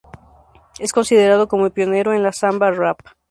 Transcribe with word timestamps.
Es 0.79 0.93
considerado 0.93 1.47
como 1.47 1.67
el 1.67 1.71
pionero 1.71 2.11
en 2.13 2.23
la 2.23 2.31
samba-rap. 2.31 3.01